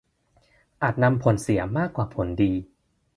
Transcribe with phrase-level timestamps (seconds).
[0.81, 2.53] อาจนำผลเสียมากกว่าผลดี